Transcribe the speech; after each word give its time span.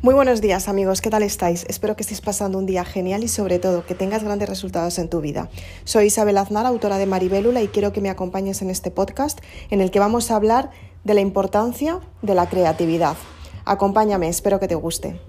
Muy 0.00 0.14
buenos 0.14 0.40
días 0.40 0.68
amigos, 0.68 1.00
¿qué 1.00 1.10
tal 1.10 1.24
estáis? 1.24 1.66
Espero 1.68 1.96
que 1.96 2.02
estéis 2.02 2.20
pasando 2.20 2.56
un 2.56 2.66
día 2.66 2.84
genial 2.84 3.24
y 3.24 3.28
sobre 3.28 3.58
todo 3.58 3.84
que 3.84 3.96
tengas 3.96 4.22
grandes 4.22 4.48
resultados 4.48 4.96
en 5.00 5.10
tu 5.10 5.20
vida. 5.20 5.50
Soy 5.82 6.06
Isabel 6.06 6.38
Aznar, 6.38 6.66
autora 6.66 6.98
de 6.98 7.06
Maribélula 7.06 7.62
y 7.62 7.66
quiero 7.66 7.92
que 7.92 8.00
me 8.00 8.08
acompañes 8.08 8.62
en 8.62 8.70
este 8.70 8.92
podcast 8.92 9.40
en 9.70 9.80
el 9.80 9.90
que 9.90 9.98
vamos 9.98 10.30
a 10.30 10.36
hablar 10.36 10.70
de 11.02 11.14
la 11.14 11.20
importancia 11.20 11.98
de 12.22 12.36
la 12.36 12.48
creatividad. 12.48 13.16
Acompáñame, 13.64 14.28
espero 14.28 14.60
que 14.60 14.68
te 14.68 14.76
guste. 14.76 15.20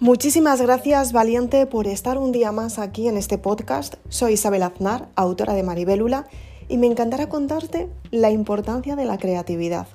Muchísimas 0.00 0.62
gracias, 0.62 1.12
Valiente, 1.12 1.66
por 1.66 1.88
estar 1.88 2.18
un 2.18 2.30
día 2.30 2.52
más 2.52 2.78
aquí 2.78 3.08
en 3.08 3.16
este 3.16 3.36
podcast. 3.36 3.96
Soy 4.08 4.34
Isabel 4.34 4.62
Aznar, 4.62 5.08
autora 5.16 5.54
de 5.54 5.64
Maribélula, 5.64 6.28
y 6.68 6.76
me 6.78 6.86
encantará 6.86 7.28
contarte 7.28 7.88
la 8.12 8.30
importancia 8.30 8.94
de 8.94 9.04
la 9.04 9.18
creatividad. 9.18 9.88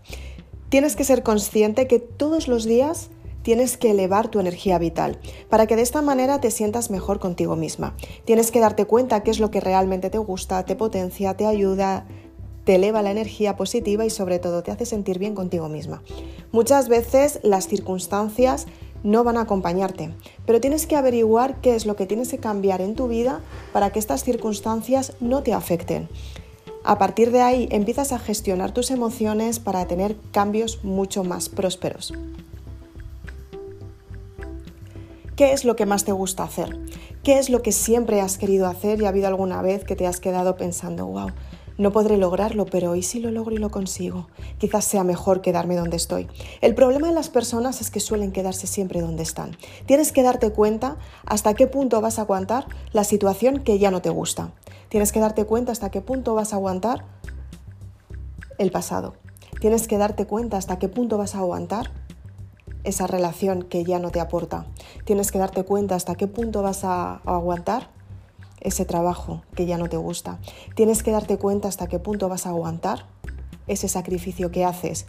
Tienes 0.67 0.97
que 0.97 1.05
ser 1.05 1.23
consciente 1.23 1.87
que 1.87 1.99
todos 1.99 2.49
los 2.49 2.65
días 2.65 3.11
tienes 3.43 3.77
que 3.77 3.91
elevar 3.91 4.27
tu 4.27 4.41
energía 4.41 4.77
vital 4.77 5.19
para 5.49 5.67
que 5.67 5.77
de 5.77 5.83
esta 5.83 6.01
manera 6.01 6.41
te 6.41 6.51
sientas 6.51 6.91
mejor 6.91 7.19
contigo 7.19 7.55
misma. 7.55 7.95
Tienes 8.25 8.51
que 8.51 8.59
darte 8.59 8.83
cuenta 8.83 9.23
qué 9.23 9.31
es 9.31 9.39
lo 9.39 9.51
que 9.51 9.61
realmente 9.61 10.09
te 10.09 10.17
gusta, 10.17 10.65
te 10.65 10.75
potencia, 10.75 11.37
te 11.37 11.45
ayuda, 11.45 12.05
te 12.65 12.75
eleva 12.75 13.01
la 13.01 13.11
energía 13.11 13.55
positiva 13.55 14.05
y 14.05 14.09
sobre 14.09 14.39
todo 14.39 14.63
te 14.63 14.71
hace 14.71 14.85
sentir 14.85 15.17
bien 15.17 15.33
contigo 15.33 15.69
misma. 15.69 16.03
Muchas 16.51 16.89
veces 16.89 17.39
las 17.43 17.69
circunstancias 17.69 18.67
no 19.03 19.23
van 19.23 19.37
a 19.37 19.41
acompañarte, 19.41 20.13
pero 20.45 20.61
tienes 20.61 20.87
que 20.87 20.95
averiguar 20.95 21.61
qué 21.61 21.75
es 21.75 21.85
lo 21.85 21.95
que 21.95 22.05
tienes 22.05 22.29
que 22.29 22.39
cambiar 22.39 22.81
en 22.81 22.95
tu 22.95 23.07
vida 23.07 23.41
para 23.71 23.91
que 23.91 23.99
estas 23.99 24.23
circunstancias 24.23 25.13
no 25.19 25.43
te 25.43 25.53
afecten. 25.53 26.09
A 26.83 26.97
partir 26.97 27.31
de 27.31 27.41
ahí 27.41 27.67
empiezas 27.71 28.11
a 28.11 28.19
gestionar 28.19 28.71
tus 28.73 28.91
emociones 28.91 29.59
para 29.59 29.85
tener 29.87 30.17
cambios 30.31 30.83
mucho 30.83 31.23
más 31.23 31.47
prósperos. 31.47 32.13
¿Qué 35.35 35.53
es 35.53 35.65
lo 35.65 35.75
que 35.75 35.85
más 35.85 36.03
te 36.03 36.11
gusta 36.11 36.43
hacer? 36.43 36.77
¿Qué 37.23 37.39
es 37.39 37.49
lo 37.49 37.61
que 37.61 37.71
siempre 37.71 38.21
has 38.21 38.37
querido 38.37 38.67
hacer 38.67 39.01
y 39.01 39.05
ha 39.05 39.09
habido 39.09 39.27
alguna 39.27 39.61
vez 39.61 39.83
que 39.83 39.95
te 39.95 40.05
has 40.05 40.19
quedado 40.19 40.57
pensando, 40.57 41.05
wow, 41.07 41.29
no 41.77 41.91
podré 41.91 42.17
lograrlo, 42.17 42.65
pero 42.65 42.91
hoy 42.91 43.01
sí 43.01 43.19
lo 43.19 43.31
logro 43.31 43.55
y 43.55 43.59
lo 43.59 43.71
consigo? 43.71 44.27
Quizás 44.57 44.85
sea 44.85 45.03
mejor 45.03 45.41
quedarme 45.41 45.75
donde 45.75 45.97
estoy. 45.97 46.27
El 46.61 46.75
problema 46.75 47.07
de 47.07 47.13
las 47.13 47.29
personas 47.29 47.81
es 47.81 47.89
que 47.89 47.99
suelen 47.99 48.31
quedarse 48.31 48.67
siempre 48.67 49.01
donde 49.01 49.23
están. 49.23 49.57
Tienes 49.85 50.11
que 50.11 50.23
darte 50.23 50.51
cuenta 50.51 50.97
hasta 51.25 51.53
qué 51.53 51.67
punto 51.67 52.01
vas 52.01 52.19
a 52.19 52.23
aguantar 52.23 52.67
la 52.91 53.03
situación 53.03 53.63
que 53.63 53.79
ya 53.79 53.91
no 53.91 54.01
te 54.01 54.09
gusta. 54.09 54.53
Tienes 54.89 55.11
que 55.11 55.19
darte 55.19 55.45
cuenta 55.45 55.71
hasta 55.71 55.89
qué 55.89 56.01
punto 56.01 56.35
vas 56.35 56.53
a 56.53 56.57
aguantar 56.57 57.05
el 58.57 58.71
pasado. 58.71 59.15
Tienes 59.59 59.87
que 59.87 59.97
darte 59.97 60.27
cuenta 60.27 60.57
hasta 60.57 60.77
qué 60.77 60.89
punto 60.89 61.17
vas 61.17 61.35
a 61.35 61.39
aguantar 61.39 61.91
esa 62.83 63.07
relación 63.07 63.63
que 63.63 63.83
ya 63.83 63.99
no 63.99 64.11
te 64.11 64.19
aporta. 64.19 64.65
Tienes 65.05 65.31
que 65.31 65.39
darte 65.39 65.63
cuenta 65.63 65.95
hasta 65.95 66.15
qué 66.15 66.27
punto 66.27 66.61
vas 66.61 66.83
a 66.83 67.15
aguantar 67.25 67.89
ese 68.63 68.85
trabajo 68.85 69.43
que 69.55 69.65
ya 69.65 69.77
no 69.77 69.89
te 69.89 69.97
gusta. 69.97 70.39
Tienes 70.75 71.03
que 71.03 71.11
darte 71.11 71.37
cuenta 71.37 71.67
hasta 71.67 71.87
qué 71.87 71.99
punto 71.99 72.29
vas 72.29 72.45
a 72.45 72.49
aguantar 72.49 73.05
ese 73.67 73.87
sacrificio 73.87 74.51
que 74.51 74.65
haces 74.65 75.05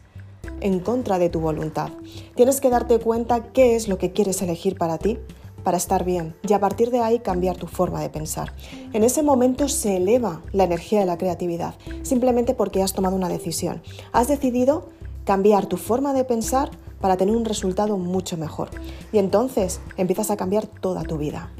en 0.61 0.81
contra 0.81 1.19
de 1.19 1.29
tu 1.29 1.41
voluntad. 1.41 1.91
Tienes 2.35 2.61
que 2.61 2.71
darte 2.71 2.99
cuenta 2.99 3.53
qué 3.53 3.77
es 3.77 3.89
lo 3.89 3.99
que 3.99 4.13
quieres 4.13 4.43
elegir 4.43 4.77
para 4.77 4.99
ti, 4.99 5.19
para 5.63 5.79
estar 5.79 6.05
bien, 6.05 6.37
y 6.47 6.53
a 6.53 6.61
partir 6.61 6.91
de 6.91 7.01
ahí 7.01 7.21
cambiar 7.21 7.57
tu 7.57 7.67
forma 7.67 8.01
de 8.01 8.11
pensar. 8.11 8.53
En 8.93 9.03
ese 9.03 9.23
momento 9.23 9.69
se 9.69 9.97
eleva 9.97 10.43
la 10.53 10.65
energía 10.65 11.01
de 11.01 11.07
la 11.07 11.17
creatividad, 11.17 11.75
simplemente 12.03 12.55
porque 12.55 12.83
has 12.83 12.93
tomado 12.93 13.17
una 13.17 13.31
decisión. 13.31 13.83
Has 14.13 14.29
decidido 14.29 14.89
cambiar 15.25 15.67
tu 15.67 15.79
forma 15.79 16.13
de 16.13 16.25
pensar 16.25 16.71
para 17.01 17.17
tener 17.17 17.35
un 17.35 17.45
resultado 17.45 17.97
mucho 17.97 18.37
mejor. 18.37 18.71
Y 19.13 19.19
entonces 19.19 19.81
empiezas 19.97 20.31
a 20.31 20.37
cambiar 20.37 20.67
toda 20.67 21.03
tu 21.03 21.19
vida. 21.19 21.51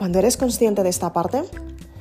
Cuando 0.00 0.18
eres 0.18 0.38
consciente 0.38 0.82
de 0.82 0.88
esta 0.88 1.12
parte, 1.12 1.42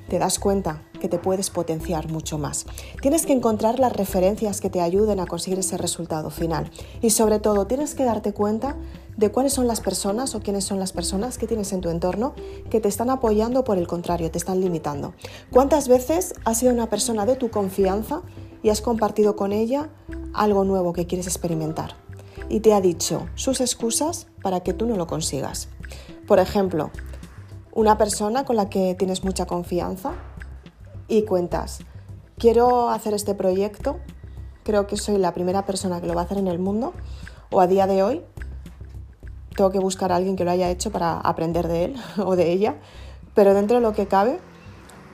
te 0.08 0.20
das 0.20 0.40
cuenta 0.40 0.84
que 1.02 1.10
te 1.10 1.20
puedes 1.20 1.50
potenciar 1.50 2.10
mucho 2.10 2.38
más. 2.38 2.66
Tienes 3.02 3.26
que 3.26 3.34
encontrar 3.34 3.78
las 3.78 3.92
referencias 3.92 4.62
que 4.62 4.70
te 4.70 4.80
ayuden 4.80 5.20
a 5.20 5.26
conseguir 5.26 5.60
ese 5.60 5.78
resultado 5.78 6.30
final. 6.30 6.72
Y 7.02 7.10
sobre 7.10 7.40
todo, 7.40 7.68
tienes 7.68 7.96
que 7.96 8.06
darte 8.06 8.32
cuenta 8.32 8.78
de 9.18 9.32
cuáles 9.32 9.52
son 9.52 9.68
las 9.68 9.82
personas 9.82 10.34
o 10.34 10.40
quiénes 10.40 10.64
son 10.64 10.80
las 10.80 10.94
personas 10.94 11.38
que 11.38 11.46
tienes 11.46 11.74
en 11.74 11.82
tu 11.82 11.90
entorno 11.90 12.36
que 12.70 12.80
te 12.80 12.88
están 12.88 13.10
apoyando 13.10 13.66
por 13.66 13.78
el 13.78 13.86
contrario, 13.86 14.32
te 14.32 14.38
están 14.38 14.62
limitando. 14.62 15.14
¿Cuántas 15.52 15.90
veces 15.90 16.36
has 16.46 16.58
sido 16.58 16.72
una 16.72 16.90
persona 16.90 17.26
de 17.26 17.36
tu 17.36 17.50
confianza 17.50 18.22
y 18.64 18.70
has 18.70 18.80
compartido 18.80 19.36
con 19.36 19.52
ella 19.52 19.90
algo 20.34 20.64
nuevo 20.64 20.94
que 20.94 21.06
quieres 21.06 21.28
experimentar? 21.28 21.98
Y 22.48 22.62
te 22.62 22.74
ha 22.74 22.80
dicho 22.80 23.28
sus 23.36 23.60
excusas 23.60 24.28
para 24.42 24.62
que 24.62 24.72
tú 24.72 24.86
no 24.86 24.96
lo 24.96 25.06
consigas. 25.06 25.68
Por 26.28 26.40
ejemplo, 26.40 26.92
una 27.74 27.98
persona 27.98 28.46
con 28.46 28.56
la 28.56 28.70
que 28.70 28.96
tienes 28.96 29.24
mucha 29.24 29.46
confianza 29.46 30.14
y 31.08 31.24
cuentas, 31.24 31.80
quiero 32.38 32.90
hacer 32.90 33.14
este 33.14 33.36
proyecto, 33.36 34.00
creo 34.64 34.88
que 34.88 34.98
soy 34.98 35.18
la 35.18 35.34
primera 35.34 35.66
persona 35.66 36.02
que 36.02 36.08
lo 36.08 36.14
va 36.14 36.22
a 36.22 36.24
hacer 36.26 36.38
en 36.38 36.48
el 36.48 36.60
mundo 36.60 36.94
o 37.52 37.62
a 37.62 37.68
día 37.68 37.88
de 37.88 38.04
hoy 38.04 38.24
tengo 39.60 39.72
que 39.72 39.80
buscar 39.80 40.14
a 40.14 40.16
alguien 40.16 40.38
que 40.38 40.46
lo 40.46 40.52
haya 40.52 40.70
hecho 40.70 40.90
para 40.90 41.20
aprender 41.20 41.68
de 41.68 41.84
él 41.84 41.96
o 42.18 42.38
de 42.38 42.54
ella, 42.54 42.78
pero 43.36 43.54
dentro 43.54 43.76
de 43.76 43.82
lo 43.82 43.92
que 43.92 44.08
cabe, 44.08 44.40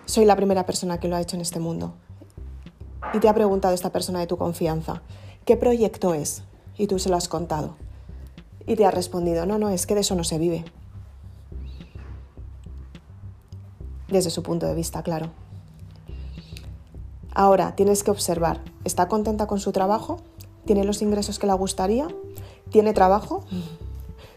soy 0.06 0.24
la 0.26 0.36
primera 0.36 0.68
persona 0.68 1.00
que 1.00 1.08
lo 1.08 1.16
ha 1.16 1.22
hecho 1.22 1.36
en 1.36 1.42
este 1.42 1.60
mundo. 1.60 1.96
Y 3.14 3.20
te 3.20 3.28
ha 3.28 3.34
preguntado 3.34 3.74
esta 3.74 3.92
persona 3.92 4.20
de 4.20 4.28
tu 4.28 4.38
confianza, 4.38 5.02
¿qué 5.46 5.58
proyecto 5.58 6.14
es? 6.14 6.44
Y 6.78 6.86
tú 6.86 7.00
se 7.00 7.10
lo 7.10 7.16
has 7.16 7.28
contado. 7.28 7.76
Y 8.68 8.76
te 8.76 8.86
ha 8.86 8.92
respondido, 8.92 9.48
no, 9.48 9.58
no, 9.58 9.70
es 9.70 9.88
que 9.88 9.96
de 9.96 10.02
eso 10.02 10.14
no 10.14 10.24
se 10.24 10.38
vive. 10.38 10.64
Desde 14.08 14.30
su 14.30 14.44
punto 14.44 14.66
de 14.66 14.76
vista, 14.76 15.04
claro. 15.04 15.32
Ahora, 17.34 17.76
tienes 17.76 18.04
que 18.04 18.12
observar, 18.12 18.62
¿está 18.86 19.08
contenta 19.08 19.48
con 19.48 19.60
su 19.60 19.72
trabajo? 19.72 20.22
¿Tiene 20.66 20.84
los 20.84 21.02
ingresos 21.02 21.38
que 21.38 21.48
le 21.48 21.54
gustaría? 21.54 22.08
¿Tiene 22.70 22.94
trabajo? 22.94 23.44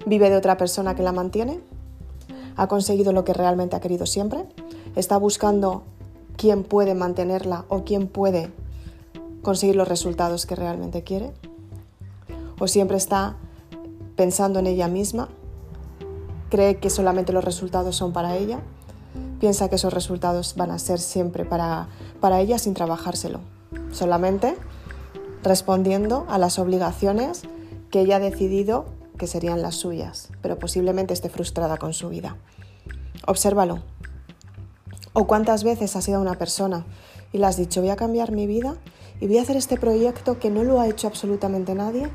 ¿Vive 0.04 0.30
de 0.30 0.36
otra 0.36 0.56
persona 0.56 0.94
que 0.94 1.02
la 1.02 1.12
mantiene? 1.12 1.60
¿Ha 2.56 2.66
conseguido 2.66 3.12
lo 3.12 3.24
que 3.24 3.32
realmente 3.32 3.76
ha 3.76 3.80
querido 3.80 4.04
siempre? 4.04 4.44
¿Está 4.96 5.16
buscando 5.16 5.84
quién 6.36 6.64
puede 6.64 6.94
mantenerla 6.94 7.64
o 7.68 7.84
quién 7.84 8.08
puede 8.08 8.50
conseguir 9.42 9.76
los 9.76 9.86
resultados 9.86 10.44
que 10.44 10.56
realmente 10.56 11.04
quiere? 11.04 11.32
¿O 12.58 12.66
siempre 12.66 12.96
está 12.96 13.36
pensando 14.16 14.58
en 14.58 14.66
ella 14.66 14.88
misma? 14.88 15.28
¿Cree 16.50 16.78
que 16.78 16.90
solamente 16.90 17.32
los 17.32 17.44
resultados 17.44 17.94
son 17.94 18.12
para 18.12 18.36
ella? 18.36 18.60
Piensa 19.40 19.68
que 19.68 19.76
esos 19.76 19.92
resultados 19.92 20.54
van 20.56 20.70
a 20.70 20.78
ser 20.78 20.98
siempre 20.98 21.44
para, 21.44 21.88
para 22.20 22.40
ella 22.40 22.58
sin 22.58 22.74
trabajárselo, 22.74 23.40
solamente 23.92 24.56
respondiendo 25.42 26.26
a 26.28 26.38
las 26.38 26.58
obligaciones 26.58 27.42
que 27.90 28.00
ella 28.00 28.16
ha 28.16 28.20
decidido 28.20 28.86
que 29.18 29.26
serían 29.26 29.62
las 29.62 29.76
suyas, 29.76 30.28
pero 30.42 30.58
posiblemente 30.58 31.12
esté 31.12 31.28
frustrada 31.28 31.76
con 31.76 31.92
su 31.92 32.08
vida. 32.08 32.36
Obsérvalo. 33.26 33.82
¿O 35.12 35.26
cuántas 35.26 35.64
veces 35.64 35.96
has 35.96 36.04
sido 36.04 36.20
una 36.20 36.34
persona 36.34 36.86
y 37.32 37.38
le 37.38 37.46
has 37.46 37.56
dicho 37.56 37.80
voy 37.80 37.90
a 37.90 37.96
cambiar 37.96 38.32
mi 38.32 38.46
vida 38.46 38.76
y 39.20 39.26
voy 39.26 39.38
a 39.38 39.42
hacer 39.42 39.56
este 39.56 39.76
proyecto 39.76 40.38
que 40.38 40.50
no 40.50 40.62
lo 40.62 40.80
ha 40.80 40.88
hecho 40.88 41.08
absolutamente 41.08 41.74
nadie 41.74 42.08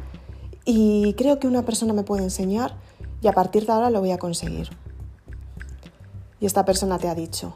y 0.65 1.13
creo 1.15 1.39
que 1.39 1.47
una 1.47 1.63
persona 1.63 1.93
me 1.93 2.03
puede 2.03 2.23
enseñar 2.23 2.77
y 3.21 3.27
a 3.27 3.33
partir 3.33 3.65
de 3.65 3.73
ahora 3.73 3.89
lo 3.89 3.99
voy 3.99 4.11
a 4.11 4.17
conseguir? 4.17 4.69
Y 6.43 6.45
esta 6.45 6.65
persona 6.65 6.99
te 6.99 7.07
ha 7.07 7.15
dicho, 7.15 7.53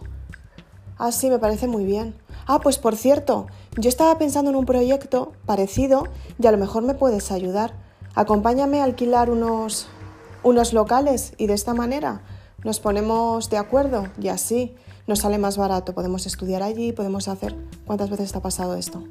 ah, 0.97 1.11
sí, 1.11 1.29
me 1.29 1.39
parece 1.39 1.67
muy 1.67 1.83
bien. 1.83 2.15
Ah, 2.45 2.61
pues 2.61 2.77
por 2.77 2.95
cierto, 2.95 3.47
yo 3.75 3.89
estaba 3.89 4.17
pensando 4.17 4.49
en 4.49 4.55
un 4.55 4.65
proyecto 4.65 5.33
parecido 5.45 6.05
y 6.39 6.47
a 6.47 6.53
lo 6.53 6.57
mejor 6.57 6.83
me 6.83 6.93
puedes 6.93 7.33
ayudar. 7.33 7.73
Acompáñame 8.15 8.79
a 8.79 8.85
alquilar 8.85 9.29
unos, 9.29 9.87
unos 10.41 10.71
locales 10.71 11.33
y 11.37 11.47
de 11.47 11.53
esta 11.53 11.73
manera 11.73 12.21
nos 12.63 12.79
ponemos 12.79 13.49
de 13.49 13.57
acuerdo 13.57 14.07
y 14.21 14.29
así 14.29 14.73
nos 15.05 15.19
sale 15.19 15.37
más 15.37 15.57
barato. 15.57 15.93
Podemos 15.93 16.25
estudiar 16.25 16.63
allí, 16.63 16.93
podemos 16.93 17.27
hacer... 17.27 17.57
¿Cuántas 17.85 18.09
veces 18.09 18.31
te 18.31 18.37
ha 18.37 18.41
pasado 18.41 18.75
esto? 18.75 19.03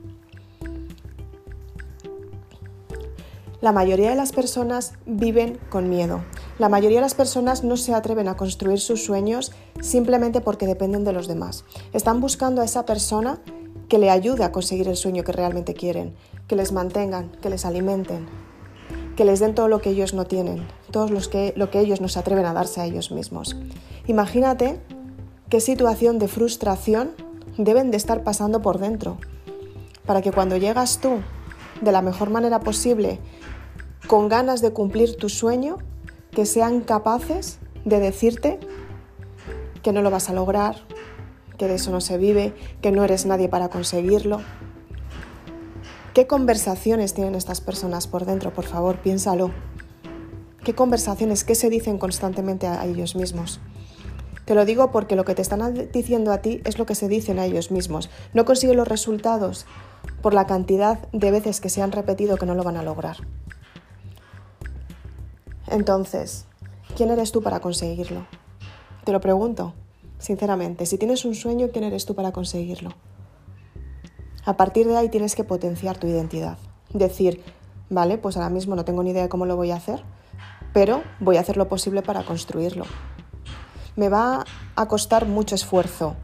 La 3.67 3.73
mayoría 3.73 4.11
de 4.11 4.15
las 4.15 4.31
personas 4.31 4.93
viven 5.07 5.59
con 5.71 5.91
miedo. 5.91 6.23
La 6.61 6.69
mayoría 6.69 6.99
de 6.99 7.03
las 7.03 7.17
personas 7.17 7.65
no 7.65 7.77
se 7.77 7.95
atreven 7.95 8.29
a 8.29 8.37
construir 8.37 8.79
sus 8.79 9.05
sueños 9.05 9.51
simplemente 9.81 10.41
porque 10.41 10.69
dependen 10.69 11.03
de 11.03 11.13
los 11.13 11.27
demás. 11.27 11.65
Están 11.93 12.21
buscando 12.21 12.63
a 12.63 12.65
esa 12.65 12.87
persona 12.87 13.41
que 13.89 13.99
le 13.99 14.09
ayude 14.09 14.45
a 14.45 14.53
conseguir 14.53 14.87
el 14.87 14.95
sueño 14.95 15.25
que 15.25 15.33
realmente 15.33 15.75
quieren, 15.75 16.15
que 16.47 16.55
les 16.55 16.71
mantengan, 16.71 17.33
que 17.43 17.51
les 17.51 17.65
alimenten. 17.65 18.29
que 19.17 19.25
les 19.25 19.41
den 19.41 19.57
todo 19.57 19.67
lo 19.67 19.81
que 19.81 19.91
ellos 19.91 20.15
no 20.15 20.27
tienen, 20.27 20.65
todo 20.93 21.09
lo 21.09 21.19
que, 21.23 21.53
lo 21.57 21.69
que 21.69 21.81
ellos 21.81 22.01
no 22.01 22.07
se 22.07 22.21
atreven 22.21 22.47
a 22.47 22.53
darse 22.53 22.81
a 22.81 22.85
ellos 22.85 23.11
mismos. 23.11 23.57
Imagínate 24.07 24.79
qué 25.49 25.61
situación 25.61 26.21
de 26.21 26.29
frustración 26.29 27.11
deben 27.59 27.91
de 27.91 27.97
estar 27.97 28.23
pasando 28.23 28.63
por 28.63 28.79
dentro, 28.79 29.19
para 30.07 30.23
que 30.23 30.31
cuando 30.31 30.57
llegas 30.57 30.99
tú 30.99 31.19
de 31.81 31.93
la 31.93 32.03
mejor 32.03 32.31
manera 32.31 32.61
posible, 32.61 33.19
con 34.07 34.29
ganas 34.29 34.61
de 34.61 34.73
cumplir 34.73 35.17
tu 35.17 35.29
sueño, 35.29 35.79
que 36.31 36.47
sean 36.47 36.81
capaces 36.81 37.59
de 37.85 37.99
decirte 37.99 38.59
que 39.83 39.93
no 39.93 40.03
lo 40.03 40.11
vas 40.11 40.29
a 40.29 40.33
lograr, 40.33 40.77
que 41.59 41.69
de 41.69 41.77
eso 41.77 41.91
no 41.91 42.01
se 42.01 42.19
vive, 42.19 42.55
que 42.83 42.93
no 42.93 43.05
eres 43.05 43.27
nadie 43.27 43.49
para 43.49 43.69
conseguirlo. 43.69 44.41
¿Qué 46.15 46.27
conversaciones 46.27 47.15
tienen 47.15 47.35
estas 47.35 47.61
personas 47.61 48.07
por 48.07 48.25
dentro? 48.25 48.53
Por 48.53 48.65
favor, 48.65 48.97
piénsalo. 48.99 49.51
¿Qué 50.65 50.75
conversaciones, 50.75 51.45
qué 51.45 51.55
se 51.55 51.71
dicen 51.71 51.99
constantemente 51.99 52.67
a 52.67 52.85
ellos 52.87 53.17
mismos? 53.17 53.61
Te 54.45 54.55
lo 54.55 54.65
digo 54.65 54.93
porque 54.93 55.17
lo 55.17 55.25
que 55.25 55.35
te 55.35 55.43
están 55.43 55.89
diciendo 55.93 56.33
a 56.33 56.39
ti 56.39 56.63
es 56.65 56.79
lo 56.79 56.87
que 56.87 56.95
se 56.95 57.09
dicen 57.09 57.39
a 57.39 57.45
ellos 57.47 57.71
mismos. 57.71 58.11
No 58.33 58.45
consiguen 58.45 58.77
los 58.77 58.89
resultados 58.89 59.67
por 60.23 60.35
la 60.35 60.47
cantidad 60.47 61.09
de 61.13 61.31
veces 61.31 61.61
que 61.61 61.69
se 61.69 61.83
han 61.83 61.93
repetido 61.93 62.37
que 62.37 62.47
no 62.47 62.55
lo 62.55 62.63
van 62.63 62.77
a 62.77 62.83
lograr. 62.83 63.17
Entonces, 65.69 66.47
¿quién 66.97 67.11
eres 67.11 67.33
tú 67.33 67.43
para 67.43 67.61
conseguirlo? 67.61 68.27
Te 69.05 69.13
lo 69.13 69.21
pregunto, 69.21 69.75
sinceramente. 70.19 70.87
Si 70.87 70.99
tienes 70.99 71.25
un 71.25 71.35
sueño, 71.35 71.69
¿quién 71.73 71.85
eres 71.85 72.07
tú 72.07 72.15
para 72.15 72.33
conseguirlo? 72.33 72.91
A 74.45 74.57
partir 74.57 74.87
de 74.87 74.97
ahí 74.97 75.09
tienes 75.09 75.35
que 75.35 75.43
potenciar 75.43 75.99
tu 75.99 76.07
identidad. 76.07 76.57
Decir, 76.93 77.43
vale, 77.91 78.17
pues 78.17 78.37
ahora 78.37 78.51
mismo 78.51 78.77
no 78.77 78.85
tengo 78.85 79.03
ni 79.03 79.11
idea 79.11 79.23
de 79.23 79.29
cómo 79.29 79.45
lo 79.45 79.57
voy 79.57 79.73
a 79.73 79.77
hacer, 79.77 80.05
pero 80.73 81.03
voy 81.19 81.37
a 81.37 81.41
hacer 81.41 81.57
lo 81.57 81.69
posible 81.69 82.03
para 82.03 82.25
construirlo. 82.25 82.85
Me 83.97 84.09
va 84.09 84.45
a 84.77 84.89
costar 84.89 85.27
mucho 85.27 85.57
esfuerzo, 85.57 86.15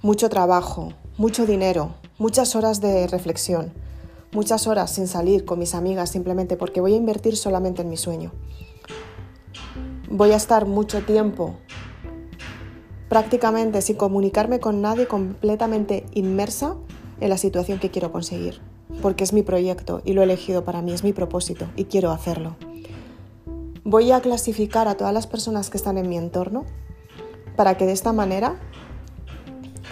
mucho 0.00 0.30
trabajo, 0.30 0.94
mucho 1.18 1.44
dinero, 1.44 1.94
muchas 2.16 2.56
horas 2.56 2.80
de 2.80 3.06
reflexión, 3.08 3.74
muchas 4.32 4.66
horas 4.66 4.90
sin 4.90 5.06
salir 5.06 5.44
con 5.44 5.58
mis 5.58 5.74
amigas 5.74 6.08
simplemente 6.08 6.56
porque 6.56 6.80
voy 6.80 6.94
a 6.94 6.96
invertir 6.96 7.36
solamente 7.36 7.82
en 7.82 7.90
mi 7.90 7.96
sueño. 7.96 8.32
Voy 10.12 10.32
a 10.32 10.36
estar 10.36 10.66
mucho 10.66 11.02
tiempo 11.02 11.54
prácticamente 13.08 13.80
sin 13.80 13.94
comunicarme 13.94 14.58
con 14.58 14.82
nadie, 14.82 15.06
completamente 15.06 16.04
inmersa 16.14 16.74
en 17.20 17.28
la 17.28 17.38
situación 17.38 17.78
que 17.78 17.92
quiero 17.92 18.10
conseguir, 18.10 18.60
porque 19.02 19.22
es 19.22 19.32
mi 19.32 19.42
proyecto 19.42 20.02
y 20.04 20.12
lo 20.12 20.20
he 20.20 20.24
elegido 20.24 20.64
para 20.64 20.82
mí, 20.82 20.92
es 20.92 21.04
mi 21.04 21.12
propósito 21.12 21.66
y 21.76 21.84
quiero 21.84 22.10
hacerlo. 22.10 22.56
Voy 23.84 24.10
a 24.10 24.20
clasificar 24.20 24.88
a 24.88 24.96
todas 24.96 25.14
las 25.14 25.28
personas 25.28 25.70
que 25.70 25.76
están 25.76 25.96
en 25.96 26.08
mi 26.08 26.18
entorno 26.18 26.64
para 27.54 27.76
que 27.76 27.86
de 27.86 27.92
esta 27.92 28.12
manera 28.12 28.56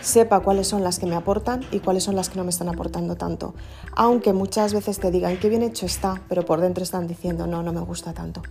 sepa 0.01 0.41
cuáles 0.41 0.67
son 0.67 0.83
las 0.83 0.99
que 0.99 1.07
me 1.07 1.15
aportan 1.15 1.61
y 1.71 1.79
cuáles 1.79 2.03
son 2.03 2.17
las 2.17 2.29
que 2.29 2.39
no 2.39 2.45
me 2.45 2.51
están 2.51 2.69
aportando 2.69 3.15
tanto. 3.15 3.55
Aunque 3.95 4.33
muchas 4.33 4.75
veces 4.75 4.99
te 4.99 5.13
digan 5.13 5.39
qué 5.39 5.49
bien 5.49 5.63
hecho 5.63 5.87
está, 5.87 6.23
pero 6.29 6.45
por 6.45 6.61
dentro 6.61 6.83
están 6.83 7.07
diciendo 7.07 7.47
no, 7.47 7.63
no 7.63 7.73
me 7.73 7.81
gusta 7.81 8.13
tanto. 8.13 8.43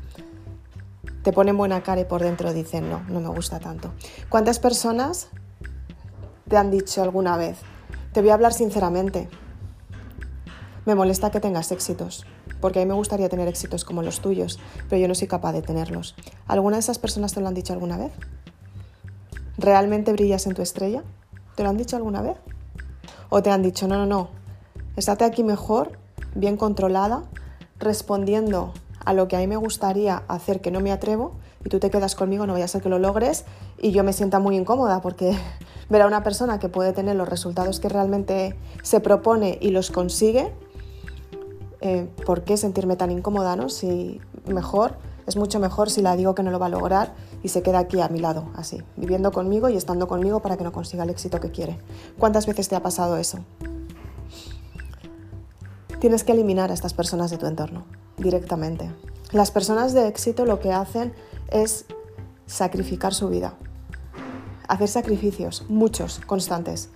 Te 1.27 1.33
ponen 1.33 1.57
buena 1.57 1.83
cara 1.83 1.99
y 1.99 2.05
por 2.05 2.23
dentro 2.23 2.53
dicen 2.53 2.89
no, 2.89 3.01
no 3.09 3.19
me 3.19 3.27
gusta 3.27 3.59
tanto. 3.59 3.91
¿Cuántas 4.29 4.59
personas 4.59 5.27
te 6.47 6.55
han 6.55 6.71
dicho 6.71 7.03
alguna 7.03 7.35
vez, 7.35 7.57
te 8.13 8.21
voy 8.21 8.29
a 8.29 8.33
hablar 8.33 8.53
sinceramente. 8.53 9.27
Me 10.85 10.95
molesta 10.95 11.29
que 11.29 11.41
tengas 11.41 11.73
éxitos, 11.73 12.25
porque 12.61 12.79
a 12.79 12.83
mí 12.83 12.87
me 12.87 12.93
gustaría 12.93 13.27
tener 13.27 13.49
éxitos 13.49 13.83
como 13.83 14.03
los 14.03 14.21
tuyos, 14.21 14.57
pero 14.87 15.01
yo 15.01 15.09
no 15.09 15.15
soy 15.15 15.27
capaz 15.27 15.51
de 15.51 15.61
tenerlos. 15.61 16.15
¿Alguna 16.47 16.77
de 16.77 16.79
esas 16.79 16.97
personas 16.97 17.33
te 17.33 17.41
lo 17.41 17.49
han 17.49 17.55
dicho 17.55 17.73
alguna 17.73 17.97
vez? 17.97 18.13
¿Realmente 19.57 20.13
brillas 20.13 20.47
en 20.47 20.53
tu 20.53 20.61
estrella? 20.61 21.03
¿Te 21.57 21.63
lo 21.63 21.69
han 21.69 21.75
dicho 21.75 21.97
alguna 21.97 22.21
vez? 22.21 22.37
¿O 23.27 23.43
te 23.43 23.51
han 23.51 23.63
dicho, 23.63 23.89
no, 23.89 23.97
no, 23.97 24.05
no, 24.05 24.29
estate 24.95 25.25
aquí 25.25 25.43
mejor, 25.43 25.99
bien 26.35 26.55
controlada, 26.55 27.23
respondiendo 27.79 28.71
a 29.07 29.13
lo 29.13 29.29
que 29.29 29.37
a 29.37 29.39
mí 29.39 29.47
me 29.47 29.55
gustaría 29.55 30.23
hacer 30.27 30.59
que 30.59 30.69
no 30.69 30.81
me 30.81 30.91
atrevo 30.91 31.31
y 31.63 31.69
tú 31.69 31.79
te 31.79 31.89
quedas 31.89 32.13
conmigo, 32.13 32.45
no 32.45 32.51
vaya 32.51 32.65
a 32.65 32.67
ser 32.67 32.81
que 32.81 32.89
lo 32.89 32.99
logres 32.99 33.45
y 33.77 33.91
yo 33.91 34.03
me 34.03 34.11
sienta 34.11 34.39
muy 34.39 34.57
incómoda 34.57 34.99
porque 34.99 35.33
ver 35.89 36.01
a 36.01 36.07
una 36.07 36.23
persona 36.23 36.59
que 36.59 36.67
puede 36.67 36.91
tener 36.91 37.15
los 37.15 37.29
resultados 37.29 37.79
que 37.79 37.87
realmente 37.87 38.57
se 38.83 38.99
propone 38.99 39.59
y 39.61 39.69
los 39.69 39.91
consigue, 39.91 40.51
eh, 41.79 42.09
¿por 42.25 42.43
qué 42.43 42.57
sentirme 42.57 42.97
tan 42.97 43.09
incómoda? 43.09 43.55
No? 43.55 43.69
Si 43.69 44.19
mejor, 44.45 44.97
es 45.25 45.37
mucho 45.37 45.61
mejor 45.61 45.89
si 45.89 46.01
la 46.01 46.17
digo 46.17 46.35
que 46.35 46.43
no 46.43 46.51
lo 46.51 46.59
va 46.59 46.65
a 46.65 46.69
lograr 46.69 47.13
y 47.43 47.47
se 47.47 47.61
queda 47.61 47.79
aquí 47.79 48.01
a 48.01 48.09
mi 48.09 48.19
lado, 48.19 48.49
así, 48.55 48.83
viviendo 48.97 49.31
conmigo 49.31 49.69
y 49.69 49.77
estando 49.77 50.09
conmigo 50.09 50.41
para 50.41 50.57
que 50.57 50.65
no 50.65 50.73
consiga 50.73 51.05
el 51.05 51.11
éxito 51.11 51.39
que 51.39 51.49
quiere. 51.49 51.79
¿Cuántas 52.19 52.45
veces 52.45 52.67
te 52.67 52.75
ha 52.75 52.83
pasado 52.83 53.15
eso? 53.15 53.39
Tienes 56.01 56.25
que 56.25 56.33
eliminar 56.33 56.71
a 56.71 56.73
estas 56.73 56.93
personas 56.93 57.31
de 57.31 57.37
tu 57.37 57.45
entorno 57.45 57.85
directamente. 58.17 58.91
Las 59.31 59.51
personas 59.51 59.93
de 59.93 60.07
éxito 60.07 60.45
lo 60.45 60.59
que 60.59 60.71
hacen 60.71 61.13
es 61.49 61.85
sacrificar 62.45 63.13
su 63.13 63.29
vida, 63.29 63.53
hacer 64.67 64.87
sacrificios, 64.87 65.65
muchos, 65.69 66.19
constantes, 66.25 66.89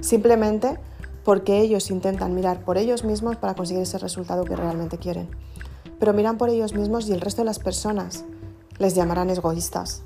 simplemente 0.00 0.78
porque 1.24 1.60
ellos 1.60 1.90
intentan 1.90 2.34
mirar 2.34 2.64
por 2.64 2.78
ellos 2.78 3.04
mismos 3.04 3.36
para 3.36 3.54
conseguir 3.54 3.82
ese 3.82 3.98
resultado 3.98 4.44
que 4.44 4.56
realmente 4.56 4.98
quieren. 4.98 5.28
Pero 5.98 6.12
miran 6.12 6.38
por 6.38 6.48
ellos 6.48 6.74
mismos 6.74 7.08
y 7.08 7.12
el 7.12 7.20
resto 7.20 7.42
de 7.42 7.46
las 7.46 7.58
personas 7.58 8.24
les 8.78 8.94
llamarán 8.94 9.28
egoístas, 9.28 10.02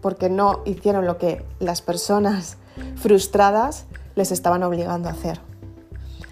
porque 0.00 0.30
no 0.30 0.62
hicieron 0.64 1.06
lo 1.06 1.18
que 1.18 1.44
las 1.58 1.82
personas 1.82 2.56
frustradas 2.96 3.84
les 4.14 4.32
estaban 4.32 4.62
obligando 4.62 5.08
a 5.08 5.12
hacer. 5.12 5.40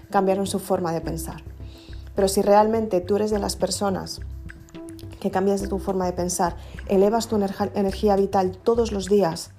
Cambiaron 0.09 0.47
su 0.47 0.59
forma 0.59 0.91
de 0.91 1.01
pensar. 1.01 1.48
Pero 2.19 2.27
si 2.27 2.41
realmente 2.41 2.99
tú 2.99 3.15
eres 3.15 3.31
de 3.31 3.39
las 3.39 3.55
personas 3.55 4.19
que 5.21 5.31
cambias 5.31 5.61
de 5.61 5.69
tu 5.69 5.79
forma 5.79 6.05
de 6.05 6.11
pensar, 6.11 6.57
elevas 6.89 7.29
tu 7.29 7.37
energía 7.37 8.17
vital 8.17 8.57
todos 8.57 8.91
los 8.91 9.07
días, 9.07 9.51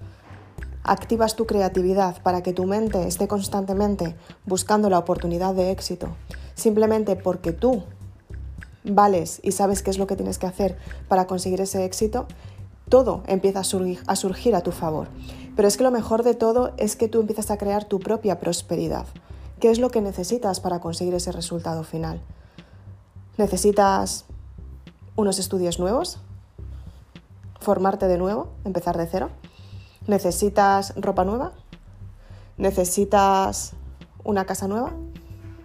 activas 0.85 1.37
tu 1.37 1.47
creatividad 1.47 2.23
para 2.23 2.43
que 2.43 2.53
tu 2.53 2.67
mente 2.67 3.09
esté 3.09 3.29
constantemente 3.29 4.15
buscando 4.45 4.91
la 4.91 4.99
oportunidad 4.99 5.55
de 5.55 5.71
éxito, 5.71 6.09
simplemente 6.55 7.17
porque 7.17 7.53
tú 7.53 7.83
vales 8.85 9.41
y 9.43 9.53
sabes 9.53 9.83
qué 9.83 9.89
es 9.89 9.97
lo 9.97 10.07
que 10.07 10.17
tienes 10.17 10.37
que 10.37 10.47
hacer 10.47 10.77
para 11.09 11.27
conseguir 11.27 11.63
ese 11.63 11.87
éxito, 11.87 12.27
todo 12.91 13.23
empieza 13.27 13.61
a 13.61 13.65
surgir, 13.65 14.03
a 14.07 14.17
surgir 14.17 14.55
a 14.55 14.61
tu 14.61 14.73
favor. 14.73 15.09
Pero 15.57 15.67
es 15.67 15.79
que 15.79 15.85
lo 15.85 15.91
mejor 15.91 16.25
de 16.25 16.35
todo 16.35 16.75
es 16.77 16.95
que 16.95 17.09
tú 17.09 17.23
empiezas 17.23 17.51
a 17.51 17.57
crear 17.57 17.87
tu 17.87 18.01
propia 18.01 18.39
prosperidad. 18.39 19.07
¿Qué 19.61 19.71
es 19.71 19.79
lo 19.79 19.89
que 19.89 20.03
necesitas 20.03 20.61
para 20.61 20.81
conseguir 20.81 21.15
ese 21.15 21.33
resultado 21.33 21.85
final? 21.85 22.21
¿Necesitas 23.41 24.27
unos 25.17 25.39
estudios 25.39 25.79
nuevos? 25.79 26.19
¿Formarte 27.59 28.07
de 28.07 28.19
nuevo? 28.19 28.49
¿Empezar 28.67 28.99
de 28.99 29.07
cero? 29.07 29.31
¿Necesitas 30.07 30.93
ropa 30.97 31.25
nueva? 31.25 31.53
¿Necesitas 32.59 33.73
una 34.25 34.45
casa 34.45 34.69
nueva? 34.69 34.93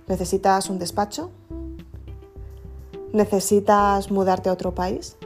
¿Necesitas 0.08 0.70
un 0.70 0.79
despacho? 0.79 1.32
¿Necesitas 3.12 4.10
mudarte 4.10 4.48
a 4.48 4.53
otro 4.53 4.74
país? 4.74 5.17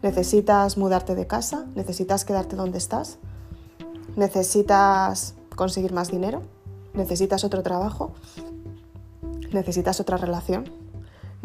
¿Necesitas 0.00 0.78
mudarte 0.78 1.14
de 1.14 1.26
casa? 1.26 1.66
¿Necesitas 1.74 2.24
quedarte 2.24 2.56
donde 2.56 2.78
estás? 2.78 3.18
¿Necesitas 4.16 5.34
conseguir 5.54 5.92
más 5.92 6.10
dinero? 6.10 6.40
¿Necesitas 6.94 7.44
otro 7.44 7.62
trabajo? 7.62 8.12
¿Necesitas 9.52 10.00
otra 10.00 10.16
relación? 10.16 10.85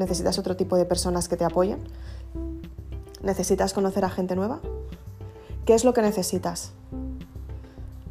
¿Necesitas 0.02 0.40
otro 0.40 0.56
tipo 0.56 0.78
de 0.78 0.86
personas 0.86 1.30
que 1.30 1.38
te 1.38 1.46
apoyen? 1.46 1.78
¿Necesitas 3.22 3.72
conocer 3.72 4.04
a 4.04 4.10
gente 4.10 4.36
nueva? 4.36 4.60
¿Qué 5.64 5.76
es 5.76 5.86
lo 5.86 5.94
que 5.94 6.02
necesitas? 6.02 6.72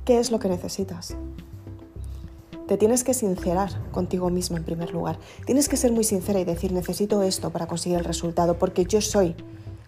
¿Qué 0.05 0.21
es 0.21 0.31
lo 0.31 0.39
que 0.39 0.49
necesitas? 0.49 1.17
Te 2.69 2.77
tienes 2.77 3.03
que 3.03 3.13
sincerar 3.13 3.71
contigo 3.91 4.31
mismo 4.31 4.57
en 4.57 4.63
primer 4.63 4.93
lugar. 4.93 5.19
Tienes 5.47 5.69
que 5.69 5.77
ser 5.77 5.91
muy 5.91 6.05
sincera 6.05 6.39
y 6.39 6.45
decir, 6.45 6.71
necesito 6.71 7.23
esto 7.23 7.51
para 7.51 7.67
conseguir 7.67 7.99
el 7.99 8.05
resultado, 8.05 8.57
porque 8.57 8.85
yo 8.85 9.01
soy 9.01 9.35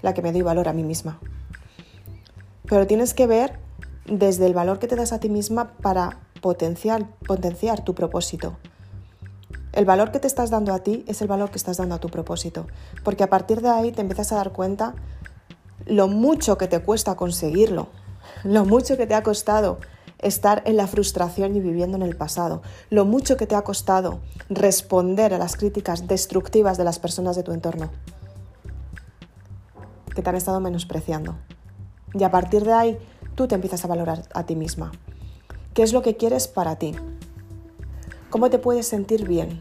la 0.02 0.12
que 0.12 0.23
me 0.23 0.32
doy 0.32 0.42
valor 0.42 0.66
a 0.66 0.73
mí 0.73 0.82
misma. 0.82 1.21
Pero 2.64 2.88
tienes 2.88 3.14
que 3.14 3.28
ver 3.28 3.61
desde 4.06 4.47
el 4.47 4.54
valor 4.54 4.80
que 4.80 4.88
te 4.88 4.97
das 4.97 5.12
a 5.12 5.21
ti 5.21 5.28
misma 5.28 5.75
para 5.75 6.18
potenciar, 6.40 7.06
potenciar 7.28 7.85
tu 7.85 7.94
propósito. 7.94 8.56
El 9.73 9.87
valor 9.87 10.12
que 10.12 10.21
te 10.21 10.26
estás 10.26 10.50
dando 10.50 10.75
a 10.75 10.81
ti 10.81 11.02
es 11.07 11.23
el 11.23 11.29
valor 11.29 11.50
que 11.50 11.57
estás 11.57 11.79
dando 11.79 11.95
a 11.95 11.99
tu 11.99 12.11
propósito, 12.11 12.67
porque 13.05 13.25
a 13.25 13.31
partir 13.31 13.62
de 13.62 13.71
ahí 13.71 13.91
te 13.91 14.02
empiezas 14.02 14.33
a 14.33 14.37
dar 14.37 14.52
cuenta 14.52 14.95
lo 15.87 16.09
mucho 16.09 16.59
que 16.59 16.69
te 16.69 16.81
cuesta 16.81 17.17
conseguirlo, 17.17 17.88
lo 18.45 18.67
mucho 18.67 18.97
que 18.99 19.07
te 19.07 19.14
ha 19.14 19.23
costado 19.23 19.79
estar 20.19 20.62
en 20.67 20.76
la 20.76 20.87
frustración 20.87 21.57
y 21.57 21.61
viviendo 21.61 21.97
en 21.97 22.02
el 22.02 22.17
pasado, 22.17 22.62
lo 22.91 23.05
mucho 23.05 23.37
que 23.37 23.47
te 23.47 23.57
ha 23.57 23.62
costado 23.62 24.21
responder 24.49 25.35
a 25.35 25.38
las 25.38 25.57
críticas 25.57 26.07
destructivas 26.07 26.76
de 26.76 26.85
las 26.85 26.99
personas 26.99 27.35
de 27.37 27.43
tu 27.43 27.52
entorno. 27.52 27.91
que 30.14 30.21
te 30.21 30.29
han 30.29 30.37
estado 30.37 30.61
menospreciando. 30.61 31.37
Y 32.12 32.23
a 32.23 32.31
partir 32.31 32.64
de 32.64 32.75
ahí, 32.75 32.99
tú 33.35 33.49
te 33.49 33.55
empiezas 33.55 33.83
a 33.87 33.88
valorar 33.88 34.29
a 34.35 34.45
ti 34.45 34.57
misma. 34.57 34.93
¿Qué 35.73 35.83
es 35.83 35.95
lo 35.95 36.02
que 36.02 36.19
quieres 36.19 36.49
para 36.49 36.76
ti? 36.76 36.95
¿Cómo 38.32 38.48
te 38.48 38.58
puedes 38.58 38.86
sentir 38.86 39.28
bien? 39.28 39.60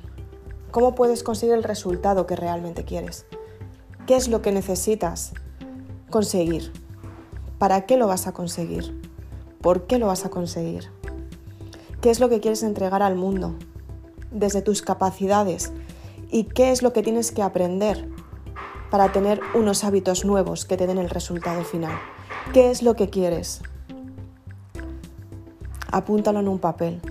¿Cómo 0.71 0.95
puedes 0.95 1.23
conseguir 1.23 1.55
el 1.55 1.63
resultado 1.63 2.25
que 2.25 2.37
realmente 2.37 2.85
quieres? 2.85 3.25
¿Qué 4.07 4.15
es 4.15 4.29
lo 4.29 4.41
que 4.41 4.53
necesitas 4.53 5.33
conseguir? 6.09 6.71
¿Para 7.57 7.85
qué 7.85 7.97
lo 7.97 8.07
vas 8.07 8.27
a 8.27 8.31
conseguir? 8.31 8.97
¿Por 9.59 9.87
qué 9.87 9.99
lo 9.99 10.07
vas 10.07 10.23
a 10.23 10.29
conseguir? 10.29 10.89
¿Qué 11.99 12.11
es 12.11 12.21
lo 12.21 12.29
que 12.29 12.39
quieres 12.39 12.63
entregar 12.63 13.03
al 13.03 13.15
mundo? 13.15 13.55
Desde 14.31 14.61
tus 14.61 14.81
capacidades. 14.81 15.73
¿Y 16.29 16.45
qué 16.45 16.71
es 16.71 16.81
lo 16.81 16.93
que 16.93 17.03
tienes 17.03 17.33
que 17.33 17.41
aprender 17.41 18.07
para 18.89 19.11
tener 19.11 19.41
unos 19.53 19.83
hábitos 19.83 20.23
nuevos 20.23 20.63
que 20.63 20.77
te 20.77 20.87
den 20.87 20.97
el 20.97 21.09
resultado 21.09 21.65
final? 21.65 21.99
¿Qué 22.53 22.71
es 22.71 22.83
lo 22.83 22.95
que 22.95 23.09
quieres? 23.09 23.63
Apúntalo 25.91 26.39
en 26.39 26.47
un 26.47 26.59
papel. 26.59 27.01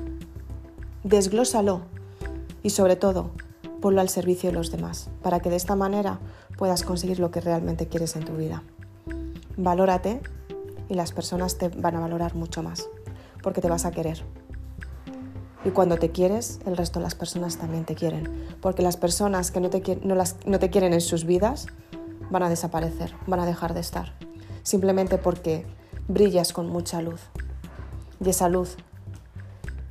Desglósalo. 1.04 1.80
Y 2.62 2.70
sobre 2.70 2.96
todo, 2.96 3.30
ponlo 3.80 4.02
al 4.02 4.10
servicio 4.10 4.50
de 4.50 4.56
los 4.56 4.70
demás, 4.70 5.08
para 5.22 5.40
que 5.40 5.48
de 5.48 5.56
esta 5.56 5.74
manera 5.74 6.20
puedas 6.58 6.82
conseguir 6.82 7.18
lo 7.18 7.30
que 7.30 7.40
realmente 7.40 7.88
quieres 7.88 8.16
en 8.16 8.24
tu 8.24 8.36
vida. 8.36 8.62
Valórate 9.56 10.20
y 10.90 10.94
las 10.94 11.12
personas 11.12 11.56
te 11.56 11.68
van 11.68 11.96
a 11.96 12.00
valorar 12.00 12.34
mucho 12.34 12.62
más, 12.62 12.86
porque 13.42 13.62
te 13.62 13.70
vas 13.70 13.86
a 13.86 13.92
querer. 13.92 14.22
Y 15.64 15.70
cuando 15.70 15.96
te 15.96 16.10
quieres, 16.10 16.60
el 16.66 16.76
resto 16.76 16.98
de 16.98 17.04
las 17.04 17.14
personas 17.14 17.56
también 17.56 17.84
te 17.84 17.94
quieren, 17.94 18.28
porque 18.60 18.82
las 18.82 18.98
personas 18.98 19.50
que 19.50 19.60
no 19.60 19.70
te, 19.70 20.00
no, 20.04 20.14
no 20.44 20.58
te 20.58 20.70
quieren 20.70 20.92
en 20.92 21.00
sus 21.00 21.24
vidas 21.24 21.66
van 22.30 22.42
a 22.42 22.50
desaparecer, 22.50 23.14
van 23.26 23.40
a 23.40 23.46
dejar 23.46 23.72
de 23.72 23.80
estar, 23.80 24.14
simplemente 24.62 25.16
porque 25.16 25.64
brillas 26.08 26.52
con 26.52 26.68
mucha 26.68 27.00
luz. 27.00 27.22
Y 28.22 28.28
esa 28.28 28.50
luz 28.50 28.76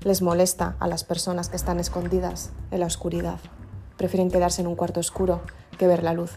les 0.03 0.21
molesta 0.21 0.75
a 0.79 0.87
las 0.87 1.03
personas 1.03 1.49
que 1.49 1.57
están 1.57 1.79
escondidas 1.79 2.51
en 2.71 2.79
la 2.79 2.85
oscuridad. 2.85 3.39
Prefieren 3.97 4.31
quedarse 4.31 4.61
en 4.61 4.67
un 4.67 4.75
cuarto 4.75 4.99
oscuro 4.99 5.41
que 5.77 5.87
ver 5.87 6.03
la 6.03 6.13
luz. 6.13 6.31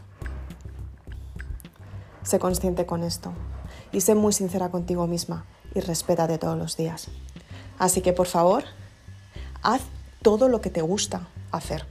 Sé 2.22 2.38
consciente 2.38 2.86
con 2.86 3.02
esto 3.04 3.32
y 3.92 4.00
sé 4.00 4.14
muy 4.14 4.32
sincera 4.32 4.70
contigo 4.70 5.06
misma 5.06 5.44
y 5.74 5.80
respétate 5.80 6.38
todos 6.38 6.58
los 6.58 6.76
días. 6.76 7.08
Así 7.78 8.00
que 8.00 8.12
por 8.12 8.26
favor, 8.26 8.64
haz 9.62 9.82
todo 10.22 10.48
lo 10.48 10.60
que 10.60 10.70
te 10.70 10.82
gusta 10.82 11.28
hacer. 11.50 11.86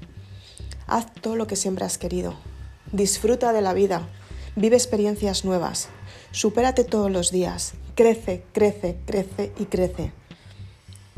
Haz 0.88 1.14
todo 1.14 1.36
lo 1.36 1.48
que 1.48 1.56
siempre 1.56 1.86
has 1.86 1.98
querido. 1.98 2.34
Disfruta 2.92 3.54
de 3.54 3.62
la 3.62 3.74
vida. 3.74 4.08
Vive 4.58 4.76
experiencias 4.76 5.46
nuevas. 5.46 5.88
Supérate 6.32 6.84
todos 6.84 7.10
los 7.10 7.32
días. 7.32 7.74
Crece, 7.96 8.44
crece, 8.52 9.00
crece 9.06 9.54
y 9.58 9.66
crece. 9.66 10.12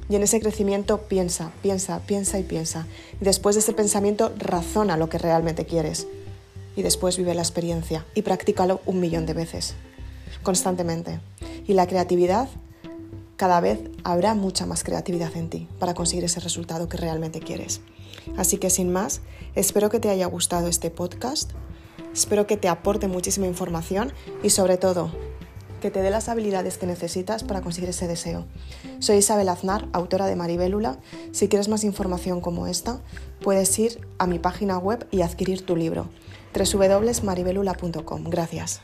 Y 0.09 0.15
en 0.15 0.23
ese 0.23 0.39
crecimiento 0.39 1.01
piensa, 1.07 1.51
piensa, 1.61 1.99
piensa 1.99 2.39
y 2.39 2.43
piensa. 2.43 2.87
Y 3.21 3.25
después 3.25 3.55
de 3.55 3.61
ese 3.61 3.73
pensamiento 3.73 4.33
razona 4.37 4.97
lo 4.97 5.09
que 5.09 5.17
realmente 5.17 5.65
quieres. 5.65 6.07
Y 6.75 6.81
después 6.81 7.17
vive 7.17 7.35
la 7.35 7.41
experiencia 7.41 8.05
y 8.15 8.23
practícalo 8.23 8.81
un 8.85 8.99
millón 8.99 9.25
de 9.25 9.33
veces 9.33 9.75
constantemente. 10.43 11.19
Y 11.65 11.73
la 11.73 11.87
creatividad, 11.87 12.47
cada 13.37 13.59
vez 13.61 13.79
habrá 14.03 14.35
mucha 14.35 14.65
más 14.65 14.83
creatividad 14.83 15.35
en 15.35 15.49
ti 15.49 15.67
para 15.79 15.95
conseguir 15.95 16.25
ese 16.25 16.39
resultado 16.39 16.87
que 16.87 16.97
realmente 16.97 17.39
quieres. 17.39 17.81
Así 18.37 18.57
que 18.57 18.69
sin 18.69 18.91
más, 18.91 19.21
espero 19.55 19.89
que 19.89 19.99
te 19.99 20.09
haya 20.09 20.27
gustado 20.27 20.67
este 20.67 20.91
podcast, 20.91 21.51
espero 22.13 22.45
que 22.45 22.57
te 22.57 22.67
aporte 22.69 23.07
muchísima 23.07 23.47
información 23.47 24.13
y 24.43 24.51
sobre 24.51 24.77
todo 24.77 25.11
que 25.83 25.91
te 25.91 26.01
dé 26.01 26.09
las 26.09 26.29
habilidades 26.29 26.77
que 26.77 26.87
necesitas 26.87 27.43
para 27.43 27.59
conseguir 27.59 27.89
ese 27.89 28.07
deseo. 28.07 28.45
Soy 28.99 29.17
Isabel 29.17 29.49
Aznar, 29.49 29.89
autora 29.91 30.27
de 30.27 30.37
Maribélula. 30.37 30.97
Si 31.33 31.49
quieres 31.49 31.67
más 31.67 31.83
información 31.83 32.39
como 32.39 32.67
esta, 32.67 33.01
puedes 33.41 33.77
ir 33.79 33.99
a 34.17 34.25
mi 34.25 34.39
página 34.39 34.77
web 34.77 35.05
y 35.11 35.23
adquirir 35.23 35.65
tu 35.65 35.75
libro 35.75 36.07
www.maribelula.com. 36.55 38.23
Gracias. 38.29 38.79